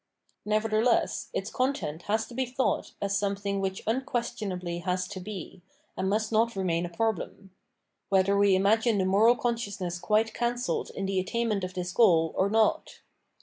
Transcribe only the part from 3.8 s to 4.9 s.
Phenomenology of Mind thing which unquestionably